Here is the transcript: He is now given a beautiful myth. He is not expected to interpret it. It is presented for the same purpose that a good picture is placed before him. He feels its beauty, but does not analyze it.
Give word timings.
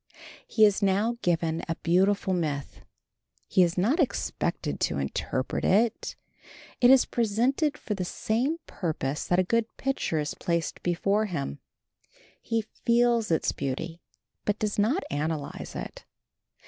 He 0.47 0.65
is 0.65 0.81
now 0.81 1.19
given 1.21 1.61
a 1.69 1.75
beautiful 1.75 2.33
myth. 2.33 2.81
He 3.47 3.61
is 3.61 3.77
not 3.77 3.99
expected 3.99 4.79
to 4.79 4.97
interpret 4.97 5.63
it. 5.63 6.15
It 6.79 6.89
is 6.89 7.05
presented 7.05 7.77
for 7.77 7.93
the 7.93 8.03
same 8.03 8.57
purpose 8.65 9.27
that 9.27 9.37
a 9.37 9.43
good 9.43 9.67
picture 9.77 10.17
is 10.17 10.33
placed 10.33 10.81
before 10.81 11.27
him. 11.27 11.59
He 12.41 12.63
feels 12.83 13.29
its 13.29 13.51
beauty, 13.51 14.01
but 14.43 14.57
does 14.57 14.79
not 14.79 15.03
analyze 15.11 15.75
it. 15.75 16.03